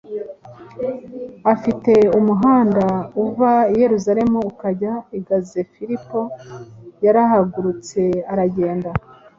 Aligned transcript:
afate 1.53 1.93
umuhanda 2.19 2.85
uva 3.25 3.51
i 3.73 3.75
Yerusalemu 3.81 4.39
ikajya 4.51 4.93
i 5.17 5.19
GazaFilipo 5.27 6.21
yarahagurutse 7.05 7.99
aragenda” 8.31 8.89